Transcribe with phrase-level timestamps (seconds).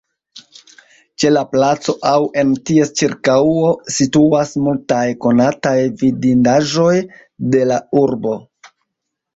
[1.23, 3.69] Ĉe la placo aŭ en ties ĉirkaŭo
[3.99, 6.93] situas multaj konataj vidindaĵoj
[7.55, 8.37] de la urbo.